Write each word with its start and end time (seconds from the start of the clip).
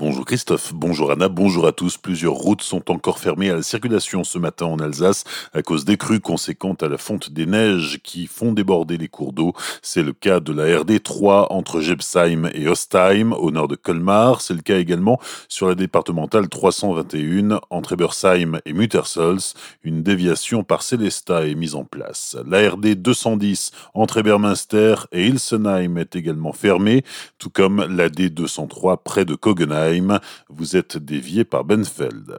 Bonjour 0.00 0.24
Christophe, 0.24 0.72
bonjour 0.74 1.10
Anna, 1.10 1.28
bonjour 1.28 1.66
à 1.66 1.72
tous. 1.72 1.96
Plusieurs 1.96 2.34
routes 2.34 2.62
sont 2.62 2.88
encore 2.92 3.18
fermées 3.18 3.50
à 3.50 3.56
la 3.56 3.64
circulation 3.64 4.22
ce 4.22 4.38
matin 4.38 4.66
en 4.66 4.78
Alsace 4.78 5.24
à 5.52 5.60
cause 5.60 5.84
des 5.84 5.96
crues 5.96 6.20
conséquentes 6.20 6.84
à 6.84 6.88
la 6.88 6.98
fonte 6.98 7.32
des 7.32 7.46
neiges 7.46 7.98
qui 8.04 8.28
font 8.28 8.52
déborder 8.52 8.96
les 8.96 9.08
cours 9.08 9.32
d'eau. 9.32 9.54
C'est 9.82 10.04
le 10.04 10.12
cas 10.12 10.38
de 10.38 10.52
la 10.52 10.78
RD 10.78 11.02
3 11.02 11.52
entre 11.52 11.80
Gebsheim 11.80 12.48
et 12.54 12.68
Ostheim 12.68 13.32
au 13.32 13.50
nord 13.50 13.66
de 13.66 13.74
Colmar. 13.74 14.40
C'est 14.40 14.54
le 14.54 14.60
cas 14.60 14.78
également 14.78 15.18
sur 15.48 15.66
la 15.66 15.74
départementale 15.74 16.48
321 16.48 17.58
entre 17.68 17.94
Ebersheim 17.94 18.60
et 18.66 18.74
Muttersols. 18.74 19.56
Une 19.82 20.04
déviation 20.04 20.62
par 20.62 20.82
Célesta 20.82 21.44
est 21.44 21.56
mise 21.56 21.74
en 21.74 21.82
place. 21.82 22.36
La 22.46 22.70
RD 22.70 22.94
210 22.94 23.72
entre 23.94 24.18
Ebermünster 24.18 24.94
et 25.10 25.26
Ilsenheim 25.26 25.96
est 25.96 26.14
également 26.14 26.52
fermée, 26.52 27.02
tout 27.38 27.50
comme 27.50 27.84
la 27.90 28.08
D 28.08 28.30
203 28.30 28.98
près 28.98 29.24
de 29.24 29.34
Kogenheim 29.34 29.87
vous 30.48 30.76
êtes 30.76 30.96
dévié 30.96 31.44
par 31.44 31.64
Benfeld. 31.64 32.36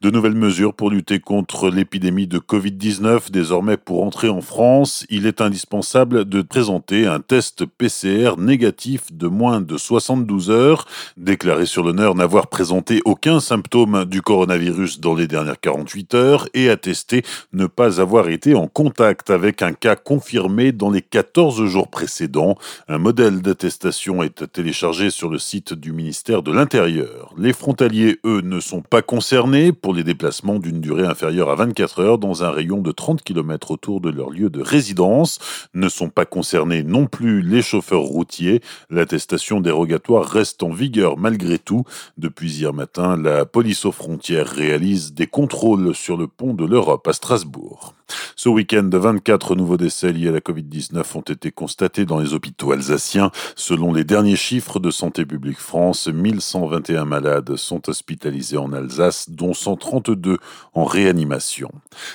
De 0.00 0.10
nouvelles 0.10 0.34
mesures 0.34 0.74
pour 0.74 0.90
lutter 0.90 1.20
contre 1.20 1.70
l'épidémie 1.70 2.26
de 2.26 2.38
Covid-19. 2.38 3.30
Désormais, 3.30 3.76
pour 3.76 4.02
entrer 4.04 4.28
en 4.28 4.40
France, 4.40 5.06
il 5.10 5.26
est 5.26 5.40
indispensable 5.40 6.24
de 6.24 6.42
présenter 6.42 7.06
un 7.06 7.20
test 7.20 7.64
PCR 7.64 8.36
négatif 8.38 9.12
de 9.12 9.28
moins 9.28 9.60
de 9.60 9.76
72 9.76 10.50
heures, 10.50 10.86
déclarer 11.16 11.66
sur 11.66 11.82
l'honneur 11.82 12.14
n'avoir 12.14 12.48
présenté 12.48 13.00
aucun 13.04 13.40
symptôme 13.40 14.04
du 14.04 14.22
coronavirus 14.22 15.00
dans 15.00 15.14
les 15.14 15.26
dernières 15.26 15.60
48 15.60 16.14
heures 16.14 16.48
et 16.54 16.68
attester 16.68 17.22
ne 17.52 17.66
pas 17.66 18.00
avoir 18.00 18.28
été 18.28 18.54
en 18.54 18.66
contact 18.66 19.30
avec 19.30 19.62
un 19.62 19.72
cas 19.72 19.96
confirmé 19.96 20.72
dans 20.72 20.90
les 20.90 21.02
14 21.02 21.64
jours 21.66 21.88
précédents. 21.88 22.56
Un 22.88 22.98
modèle 22.98 23.42
d'attestation 23.42 24.22
est 24.22 24.50
téléchargé 24.52 25.10
sur 25.10 25.28
le 25.28 25.38
site 25.38 25.74
du 25.74 25.92
ministère 25.92 26.42
de 26.42 26.52
l'Intérieur. 26.52 27.32
Les 27.38 27.52
frontaliers, 27.52 28.18
eux, 28.24 28.40
ne 28.42 28.60
sont 28.60 28.82
pas 28.82 29.02
concernés 29.02 29.61
pour 29.70 29.94
les 29.94 30.02
déplacements 30.02 30.58
d'une 30.58 30.80
durée 30.80 31.06
inférieure 31.06 31.50
à 31.50 31.54
24 31.54 32.00
heures 32.00 32.18
dans 32.18 32.42
un 32.42 32.50
rayon 32.50 32.78
de 32.78 32.90
30 32.90 33.22
km 33.22 33.70
autour 33.70 34.00
de 34.00 34.10
leur 34.10 34.30
lieu 34.30 34.50
de 34.50 34.60
résidence. 34.60 35.38
Ne 35.74 35.88
sont 35.88 36.08
pas 36.08 36.24
concernés 36.24 36.82
non 36.82 37.06
plus 37.06 37.42
les 37.42 37.62
chauffeurs 37.62 38.00
routiers. 38.00 38.60
L'attestation 38.90 39.60
dérogatoire 39.60 40.26
reste 40.26 40.64
en 40.64 40.70
vigueur 40.70 41.18
malgré 41.18 41.60
tout. 41.60 41.84
Depuis 42.18 42.50
hier 42.50 42.72
matin, 42.72 43.16
la 43.16 43.44
police 43.44 43.84
aux 43.84 43.92
frontières 43.92 44.48
réalise 44.48 45.14
des 45.14 45.28
contrôles 45.28 45.94
sur 45.94 46.16
le 46.16 46.26
pont 46.26 46.54
de 46.54 46.64
l'Europe 46.64 47.06
à 47.06 47.12
Strasbourg. 47.12 47.94
Ce 48.36 48.48
week-end, 48.48 48.88
24 48.92 49.54
nouveaux 49.54 49.76
décès 49.76 50.12
liés 50.12 50.28
à 50.28 50.32
la 50.32 50.40
Covid-19 50.40 51.02
ont 51.16 51.20
été 51.20 51.50
constatés 51.50 52.04
dans 52.04 52.18
les 52.18 52.34
hôpitaux 52.34 52.72
alsaciens. 52.72 53.30
Selon 53.56 53.92
les 53.92 54.04
derniers 54.04 54.36
chiffres 54.36 54.80
de 54.80 54.90
Santé 54.90 55.24
publique 55.24 55.58
France, 55.58 56.08
1121 56.08 57.04
malades 57.04 57.56
sont 57.56 57.88
hospitalisés 57.88 58.56
en 58.56 58.72
Alsace, 58.72 59.30
dont 59.30 59.54
132 59.54 60.38
en 60.74 60.84
réanimation. 60.84 61.70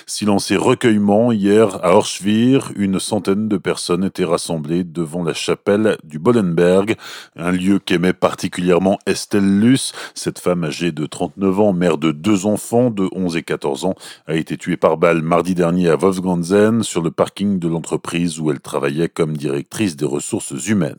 Silence 0.06 0.50
et 0.50 0.56
recueillement, 0.56 1.32
hier 1.32 1.84
à 1.84 1.94
Orschwir, 1.94 2.72
une 2.76 3.00
centaine 3.00 3.48
de 3.48 3.56
personnes 3.56 4.04
étaient 4.04 4.24
rassemblées 4.24 4.84
devant 4.84 5.22
la 5.22 5.34
chapelle 5.34 5.96
du 6.04 6.18
Bollenberg, 6.18 6.96
un 7.36 7.50
lieu 7.50 7.78
qu'aimait 7.78 8.12
particulièrement 8.12 8.98
Estelle 9.06 9.60
Luce. 9.60 9.92
Cette 10.14 10.38
femme 10.38 10.64
âgée 10.64 10.92
de 10.92 11.06
39 11.06 11.60
ans, 11.60 11.72
mère 11.72 11.98
de 11.98 12.12
deux 12.12 12.46
enfants 12.46 12.90
de 12.90 13.08
11 13.12 13.36
et 13.36 13.42
14 13.42 13.84
ans, 13.84 13.94
a 14.26 14.34
été 14.34 14.56
tuée 14.56 14.76
par 14.76 14.96
balle 14.96 15.22
mardi 15.22 15.54
dernier 15.54 15.87
à 15.88 15.96
Wolfganzen 15.96 16.82
sur 16.82 17.02
le 17.02 17.10
parking 17.10 17.58
de 17.58 17.68
l'entreprise 17.68 18.40
où 18.40 18.50
elle 18.50 18.60
travaillait 18.60 19.08
comme 19.08 19.36
directrice 19.36 19.96
des 19.96 20.04
ressources 20.04 20.66
humaines. 20.66 20.96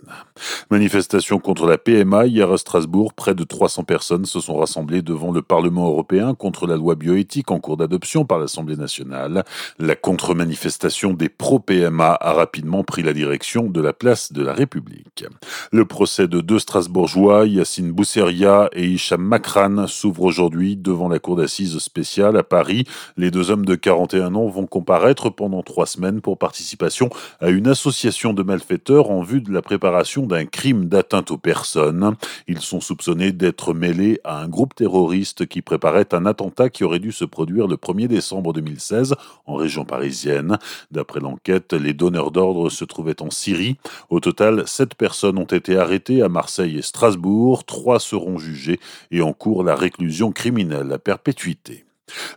Manifestation 0.71 1.39
contre 1.39 1.67
la 1.67 1.77
PMA 1.77 2.25
hier 2.27 2.51
à 2.51 2.57
Strasbourg, 2.57 3.13
près 3.13 3.35
de 3.35 3.43
300 3.43 3.83
personnes 3.83 4.25
se 4.25 4.39
sont 4.39 4.57
rassemblées 4.57 5.01
devant 5.01 5.31
le 5.31 5.41
Parlement 5.41 5.87
européen 5.87 6.33
contre 6.33 6.67
la 6.67 6.75
loi 6.75 6.95
bioéthique 6.95 7.51
en 7.51 7.59
cours 7.59 7.77
d'adoption 7.77 8.25
par 8.25 8.39
l'Assemblée 8.39 8.77
nationale. 8.77 9.43
La 9.79 9.95
contre-manifestation 9.95 11.13
des 11.13 11.29
pro-PMA 11.29 12.17
a 12.19 12.33
rapidement 12.33 12.83
pris 12.83 13.03
la 13.03 13.13
direction 13.13 13.69
de 13.69 13.81
la 13.81 13.93
place 13.93 14.31
de 14.31 14.43
la 14.43 14.53
République. 14.53 15.25
Le 15.71 15.85
procès 15.85 16.27
de 16.27 16.41
deux 16.41 16.59
Strasbourgeois, 16.59 17.45
Yacine 17.45 17.91
Bousseria 17.91 18.69
et 18.73 18.87
Hicham 18.87 19.21
Makran, 19.21 19.87
s'ouvre 19.87 20.23
aujourd'hui 20.23 20.77
devant 20.77 21.09
la 21.09 21.19
cour 21.19 21.35
d'assises 21.35 21.77
spéciale 21.79 22.37
à 22.37 22.43
Paris. 22.43 22.85
Les 23.17 23.31
deux 23.31 23.51
hommes 23.51 23.65
de 23.65 23.75
41 23.75 24.35
ans 24.35 24.47
vont 24.47 24.65
comparaître 24.69 25.29
pendant 25.29 25.63
trois 25.63 25.85
semaines 25.85 26.21
pour 26.21 26.37
participation 26.37 27.09
à 27.39 27.49
une 27.49 27.67
association 27.67 28.33
de 28.33 28.43
malfaiteurs 28.43 29.11
en 29.11 29.21
vue 29.21 29.41
de 29.41 29.51
la 29.51 29.61
préparation 29.61 30.25
d'un 30.25 30.45
crime 30.45 30.85
d'atteinte 30.85 31.31
aux 31.31 31.37
personnes. 31.37 32.15
Ils 32.47 32.61
sont 32.61 32.79
soupçonnés 32.79 33.31
d'être 33.31 33.73
mêlés 33.73 34.19
à 34.23 34.41
un 34.41 34.47
groupe 34.47 34.75
terroriste 34.75 35.47
qui 35.47 35.61
préparait 35.61 36.13
un 36.13 36.25
attentat 36.25 36.69
qui 36.69 36.83
aurait 36.83 36.99
dû 36.99 37.11
se 37.11 37.25
produire 37.25 37.67
le 37.67 37.75
1er 37.75 38.07
décembre 38.07 38.53
2016 38.53 39.15
en 39.45 39.55
région 39.55 39.85
parisienne. 39.85 40.57
D'après 40.91 41.19
l'enquête, 41.19 41.73
les 41.73 41.93
donneurs 41.93 42.31
d'ordre 42.31 42.69
se 42.69 42.85
trouvaient 42.85 43.21
en 43.21 43.31
Syrie. 43.31 43.77
Au 44.09 44.19
total, 44.19 44.67
sept 44.67 44.95
personnes 44.95 45.37
ont 45.37 45.45
été 45.45 45.77
arrêtées 45.77 46.21
à 46.21 46.29
Marseille 46.29 46.77
et 46.77 46.81
Strasbourg, 46.81 47.65
trois 47.65 47.99
seront 47.99 48.37
jugées 48.37 48.79
et 49.11 49.21
encourent 49.21 49.63
la 49.63 49.75
réclusion 49.75 50.31
criminelle 50.31 50.91
à 50.91 50.99
perpétuité. 50.99 51.85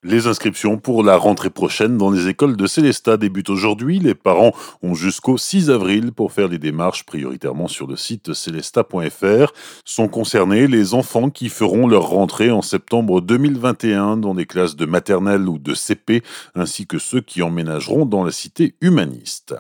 Les 0.03 0.27
inscriptions 0.27 0.79
pour 0.79 1.03
la 1.03 1.17
rentrée 1.17 1.51
prochaine 1.51 1.99
dans 1.99 2.11
les 2.11 2.29
écoles 2.29 2.57
de 2.57 2.67
Célestat 2.67 3.17
débutent 3.17 3.51
aujourd'hui. 3.51 3.99
Les 3.99 4.15
parents 4.15 4.53
ont 4.83 4.95
jusqu'au 4.95 5.37
6 5.37 5.71
avril 5.71 6.13
pour 6.13 6.33
faire 6.33 6.49
les 6.49 6.59
démarches 6.59 7.05
prioritairement 7.05 7.69
sur 7.69 7.87
le 7.87 7.97
site 7.97 8.33
célestat.fr. 8.33 9.53
Sont 9.85 10.09
concernés 10.09 10.67
les 10.67 10.95
enfants 10.95 11.31
qui 11.31 11.49
feront 11.49 11.87
leur 11.87 12.09
rentrée 12.09 12.51
en 12.51 12.63
septembre 12.63 13.21
2021 13.21 14.17
dans 14.17 14.35
des 14.35 14.47
classes 14.47 14.77
de 14.77 14.87
maternelle 14.87 15.49
ou 15.49 15.59
de 15.59 15.75
CP, 15.75 16.23
ainsi 16.55 16.87
que 16.87 16.99
ceux 16.99 17.21
qui 17.21 17.43
emménageront 17.43 18.07
dans 18.07 18.25
la 18.25 18.33
cité 18.33 18.75
humaniste. 18.81 19.55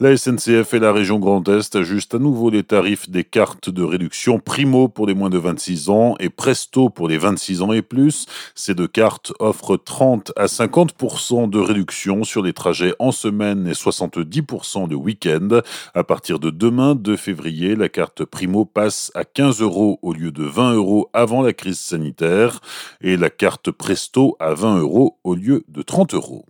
La 0.00 0.16
SNCF 0.16 0.74
et 0.74 0.78
la 0.78 0.92
région 0.92 1.18
Grand 1.18 1.46
Est 1.48 1.76
ajustent 1.76 2.14
à 2.14 2.18
nouveau 2.18 2.50
les 2.50 2.62
tarifs 2.62 3.10
des 3.10 3.24
cartes 3.24 3.70
de 3.70 3.82
réduction 3.82 4.38
Primo 4.38 4.88
pour 4.88 5.06
les 5.06 5.14
moins 5.14 5.30
de 5.30 5.38
26 5.38 5.88
ans 5.90 6.14
et 6.20 6.28
Presto 6.28 6.88
pour 6.88 7.08
les 7.08 7.18
26 7.18 7.62
ans 7.62 7.72
et 7.72 7.82
plus. 7.82 8.26
Ces 8.54 8.74
deux 8.74 8.88
cartes 8.88 9.32
offrent 9.38 9.57
30 9.76 10.32
à 10.36 10.46
50% 10.46 11.50
de 11.50 11.58
réduction 11.58 12.24
sur 12.24 12.42
les 12.42 12.52
trajets 12.52 12.94
en 12.98 13.12
semaine 13.12 13.66
et 13.66 13.72
70% 13.72 14.88
de 14.88 14.94
week-end. 14.94 15.60
À 15.94 16.04
partir 16.04 16.38
de 16.38 16.50
demain, 16.50 16.94
2 16.94 17.16
février, 17.16 17.76
la 17.76 17.88
carte 17.88 18.24
Primo 18.24 18.64
passe 18.64 19.10
à 19.14 19.24
15 19.24 19.60
euros 19.60 19.98
au 20.02 20.12
lieu 20.12 20.30
de 20.30 20.44
20 20.44 20.74
euros 20.74 21.10
avant 21.12 21.42
la 21.42 21.52
crise 21.52 21.80
sanitaire 21.80 22.60
et 23.00 23.16
la 23.16 23.30
carte 23.30 23.70
Presto 23.70 24.36
à 24.40 24.54
20 24.54 24.78
euros 24.78 25.18
au 25.24 25.34
lieu 25.34 25.64
de 25.68 25.82
30 25.82 26.14
euros. 26.14 26.44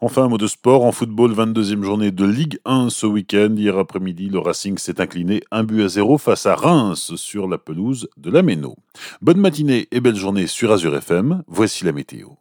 Enfin, 0.00 0.24
un 0.24 0.28
mot 0.28 0.38
de 0.38 0.46
sport. 0.46 0.84
En 0.84 0.92
football, 0.92 1.32
22e 1.32 1.82
journée 1.82 2.10
de 2.10 2.24
Ligue 2.24 2.58
1 2.64 2.90
ce 2.90 3.06
week-end. 3.06 3.54
Hier 3.56 3.76
après-midi, 3.76 4.28
le 4.28 4.38
Racing 4.38 4.78
s'est 4.78 5.00
incliné 5.00 5.42
un 5.50 5.64
but 5.64 5.82
à 5.82 5.88
zéro 5.88 6.18
face 6.18 6.46
à 6.46 6.54
Reims 6.54 7.16
sur 7.16 7.48
la 7.48 7.58
pelouse 7.58 8.08
de 8.16 8.30
la 8.30 8.42
Méno. 8.42 8.76
Bonne 9.20 9.40
matinée 9.40 9.88
et 9.90 10.00
belle 10.00 10.16
journée 10.16 10.46
sur 10.46 10.72
Azure 10.72 10.96
FM. 10.96 11.42
Voici 11.48 11.84
la 11.84 11.92
météo. 11.92 12.34